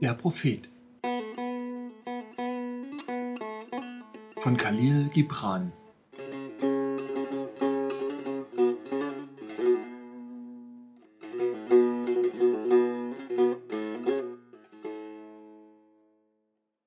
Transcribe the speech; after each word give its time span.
Der 0.00 0.14
Prophet. 0.14 0.68
Von 4.38 4.56
Khalil 4.56 5.08
Gibran. 5.08 5.72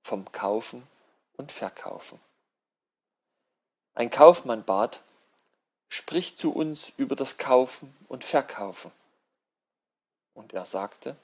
Vom 0.03 0.31
Kaufen 0.31 0.87
und 1.35 1.51
Verkaufen. 1.51 2.17
Ein 3.93 4.09
Kaufmann 4.09 4.63
bat, 4.63 5.03
sprich 5.89 6.37
zu 6.37 6.53
uns 6.53 6.93
über 6.95 7.17
das 7.17 7.37
Kaufen 7.37 7.93
und 8.07 8.23
Verkaufen. 8.23 8.91
Und 10.33 10.53
er 10.53 10.63
sagte, 10.63 11.17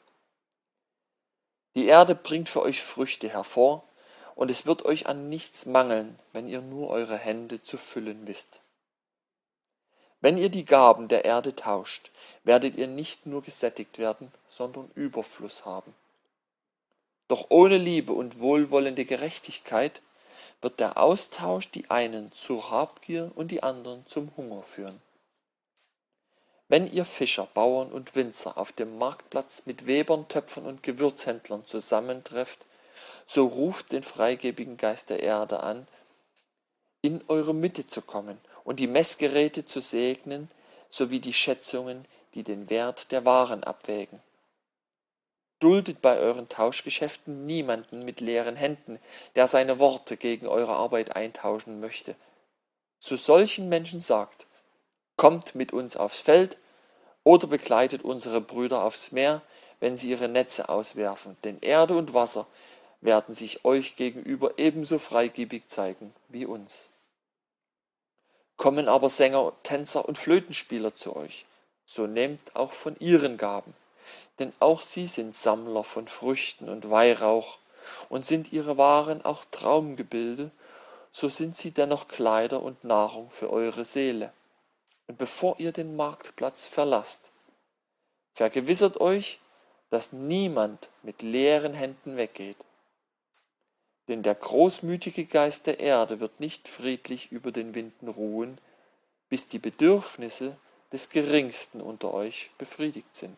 die 1.78 1.86
Erde 1.86 2.16
bringt 2.16 2.50
für 2.50 2.64
euch 2.64 2.82
Früchte 2.82 3.30
hervor, 3.30 3.84
und 4.34 4.50
es 4.50 4.66
wird 4.66 4.84
euch 4.86 5.06
an 5.06 5.30
nichts 5.30 5.68
mangeln, 5.68 6.18
wenn 6.34 6.48
ihr 6.48 6.62
nur 6.62 6.90
eure 6.90 7.18
Hände 7.18 7.62
zu 7.62 7.78
füllen 7.78 8.26
wisst. 8.26 8.62
Wenn 10.20 10.40
ihr 10.40 10.50
die 10.50 10.66
Gaben 10.66 11.08
der 11.08 11.24
Erde 11.24 11.56
tauscht, 11.56 12.10
werdet 12.44 12.78
ihr 12.78 12.88
nicht 12.88 13.28
nur 13.28 13.44
gesättigt 13.44 14.00
werden, 14.00 14.32
sondern 14.50 14.90
Überfluss 14.96 15.66
haben. 15.66 15.94
Doch 17.28 17.46
ohne 17.50 17.78
Liebe 17.78 18.14
und 18.14 18.40
wohlwollende 18.40 19.06
Gerechtigkeit 19.06 20.02
wird 20.62 20.80
der 20.80 20.98
Austausch 20.98 21.70
die 21.70 21.92
einen 21.92 22.32
zur 22.32 22.72
Habgier 22.72 23.32
und 23.36 23.52
die 23.52 23.62
anderen 23.62 24.04
zum 24.08 24.32
Hunger 24.36 24.64
führen. 24.64 25.00
Wenn 26.70 26.92
ihr 26.92 27.06
Fischer, 27.06 27.48
Bauern 27.54 27.92
und 27.92 28.16
Winzer 28.16 28.58
auf 28.58 28.74
dem 28.74 28.98
Marktplatz 28.98 29.64
mit 29.66 29.88
Webern, 29.88 30.28
Töpfern 30.28 30.66
und 30.66 30.84
Gewürzhändlern 30.84 31.66
zusammentrefft, 31.66 32.66
so 33.26 33.46
ruft 33.46 33.92
den 33.92 34.04
freigebigen 34.04 34.78
Geist 34.78 35.10
der 35.10 35.22
Erde 35.22 35.62
an, 35.62 35.88
in 37.02 37.24
eure 37.30 37.54
Mitte 37.54 37.88
zu 37.88 38.02
kommen 38.02 38.38
und 38.64 38.80
die 38.80 38.88
Messgeräte 38.88 39.66
zu 39.66 39.80
segnen, 39.80 40.50
sowie 40.90 41.20
die 41.20 41.34
Schätzungen, 41.34 42.06
die 42.34 42.44
den 42.44 42.70
Wert 42.70 43.12
der 43.12 43.24
Waren 43.24 43.64
abwägen. 43.64 44.22
Duldet 45.60 46.02
bei 46.02 46.18
euren 46.18 46.50
Tauschgeschäften 46.50 47.46
niemanden 47.46 48.04
mit 48.04 48.20
leeren 48.20 48.56
Händen, 48.56 49.00
der 49.36 49.48
seine 49.48 49.80
Worte 49.80 50.18
gegen 50.18 50.48
eure 50.48 50.74
Arbeit 50.74 51.16
eintauschen 51.16 51.80
möchte. 51.80 52.16
Zu 53.00 53.16
solchen 53.16 53.70
Menschen 53.70 54.00
sagt, 54.00 54.47
Kommt 55.18 55.56
mit 55.56 55.74
uns 55.74 55.98
aufs 55.98 56.22
Feld 56.22 56.58
oder 57.24 57.48
begleitet 57.48 58.04
unsere 58.04 58.40
Brüder 58.40 58.84
aufs 58.84 59.12
Meer, 59.12 59.42
wenn 59.80 59.98
sie 59.98 60.10
ihre 60.10 60.30
Netze 60.30 60.70
auswerfen, 60.70 61.36
denn 61.44 61.60
Erde 61.60 61.96
und 61.96 62.14
Wasser 62.14 62.48
werden 63.02 63.36
sich 63.36 63.66
euch 63.66 63.96
gegenüber 63.96 64.58
ebenso 64.58 64.98
freigebig 64.98 65.68
zeigen 65.68 66.14
wie 66.30 66.46
uns. 66.46 66.90
Kommen 68.56 68.88
aber 68.88 69.10
Sänger, 69.10 69.54
Tänzer 69.64 70.08
und 70.08 70.18
Flötenspieler 70.18 70.94
zu 70.94 71.16
euch, 71.16 71.46
so 71.86 72.08
nehmt 72.08 72.56
auch 72.56 72.72
von 72.72 72.96
ihren 73.00 73.38
Gaben, 73.38 73.76
denn 74.40 74.54
auch 74.60 74.82
sie 74.82 75.06
sind 75.06 75.36
Sammler 75.36 75.84
von 75.84 76.08
Früchten 76.08 76.70
und 76.70 76.90
Weihrauch, 76.90 77.58
und 78.10 78.26
sind 78.26 78.52
ihre 78.52 78.78
Waren 78.78 79.24
auch 79.24 79.46
Traumgebilde, 79.52 80.52
so 81.12 81.30
sind 81.30 81.56
sie 81.56 81.72
dennoch 81.72 82.08
Kleider 82.08 82.62
und 82.62 82.84
Nahrung 82.84 83.30
für 83.32 83.50
eure 83.50 83.86
Seele. 83.86 84.32
Und 85.08 85.18
bevor 85.18 85.60
ihr 85.60 85.72
den 85.72 85.96
Marktplatz 85.96 86.68
verlasst, 86.68 87.32
vergewissert 88.34 89.00
euch, 89.00 89.40
dass 89.90 90.12
niemand 90.12 90.90
mit 91.02 91.22
leeren 91.22 91.74
Händen 91.74 92.18
weggeht. 92.18 92.58
Denn 94.08 94.24
der 94.24 94.36
großmütige 94.36 95.26
Geist 95.26 95.68
der 95.68 95.80
Erde 95.80 96.20
wird 96.20 96.40
nicht 96.40 96.68
friedlich 96.68 97.32
über 97.32 97.52
den 97.52 97.76
Winden 97.76 98.08
ruhen, 98.08 98.60
bis 99.30 99.48
die 99.48 99.60
Bedürfnisse 99.60 100.58
des 100.92 101.10
Geringsten 101.10 101.82
unter 101.82 102.14
euch 102.14 102.52
befriedigt 102.58 103.16
sind. 103.16 103.38